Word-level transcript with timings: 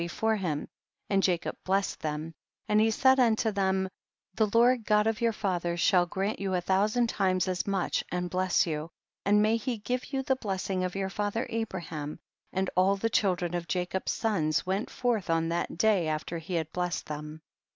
181 0.01 0.17
fore 0.19 0.35
him, 0.35 0.67
and 1.11 1.21
Jacob 1.21 1.55
blessed 1.63 1.99
them, 1.99 2.33
and 2.67 2.81
he 2.81 2.89
said 2.89 3.19
unto 3.19 3.51
them, 3.51 3.87
the 4.33 4.49
Lord 4.51 4.83
God 4.83 5.05
of 5.05 5.21
your 5.21 5.31
fathers 5.31 5.79
shall 5.79 6.07
grant 6.07 6.39
you 6.39 6.55
a 6.55 6.59
thousand 6.61 7.05
times 7.05 7.47
as 7.47 7.67
much 7.67 8.03
and 8.11 8.27
bless 8.27 8.65
you, 8.65 8.89
and 9.27 9.43
may 9.43 9.57
he 9.57 9.77
give 9.77 10.11
you 10.11 10.23
the 10.23 10.35
bless 10.37 10.71
ing 10.71 10.83
of 10.83 10.95
your 10.95 11.11
father 11.11 11.45
Abraham; 11.51 12.17
and 12.51 12.67
all 12.75 12.95
the 12.95 13.11
children 13.11 13.53
of 13.53 13.67
Jacob's 13.67 14.11
sons 14.11 14.65
went 14.65 14.89
forth 14.89 15.29
on 15.29 15.49
that 15.49 15.77
day 15.77 16.07
after 16.07 16.39
he 16.39 16.55
had 16.55 16.71
blessed 16.71 17.05
them. 17.05 17.43